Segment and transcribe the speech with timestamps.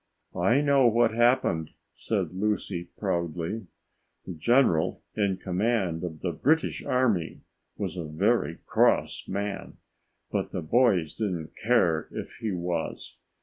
[0.41, 3.67] "I know what happened," said Lucy proudly.
[4.25, 7.41] "The general in command of the British army
[7.77, 9.77] was a very cross man,
[10.31, 13.19] but the boys didn't care if he was.